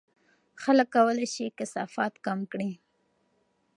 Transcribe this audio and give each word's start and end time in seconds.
خلک 0.63 0.87
کولای 0.95 1.27
شي 1.33 1.45
کثافات 1.59 2.13
کم 2.25 2.39
کړي. 2.51 2.71